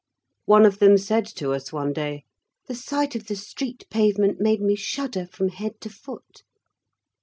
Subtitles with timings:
[0.45, 2.23] One of them said to us one day,
[2.67, 6.41] "The sight of the street pavement made me shudder from head to foot."